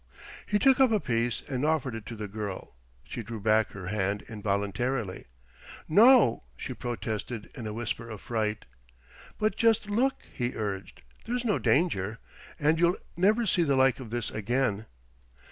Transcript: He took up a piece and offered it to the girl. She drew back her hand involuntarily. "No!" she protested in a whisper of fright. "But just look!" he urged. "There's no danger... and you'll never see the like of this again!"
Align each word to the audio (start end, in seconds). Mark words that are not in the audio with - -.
He 0.47 0.57
took 0.57 0.79
up 0.79 0.91
a 0.91 0.99
piece 0.99 1.43
and 1.47 1.63
offered 1.63 1.93
it 1.93 2.07
to 2.07 2.15
the 2.15 2.27
girl. 2.27 2.73
She 3.03 3.21
drew 3.21 3.39
back 3.39 3.69
her 3.73 3.85
hand 3.89 4.23
involuntarily. 4.23 5.25
"No!" 5.87 6.41
she 6.57 6.73
protested 6.73 7.51
in 7.53 7.67
a 7.67 7.73
whisper 7.73 8.09
of 8.09 8.19
fright. 8.19 8.65
"But 9.37 9.55
just 9.55 9.91
look!" 9.91 10.15
he 10.33 10.55
urged. 10.55 11.03
"There's 11.25 11.45
no 11.45 11.59
danger... 11.59 12.17
and 12.59 12.79
you'll 12.79 12.97
never 13.15 13.45
see 13.45 13.61
the 13.61 13.75
like 13.75 13.99
of 13.99 14.09
this 14.09 14.31
again!" 14.31 14.87